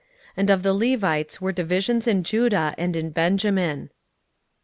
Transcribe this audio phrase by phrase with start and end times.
[0.29, 3.91] 16:011:036 And of the Levites were divisions in Judah, and in Benjamin.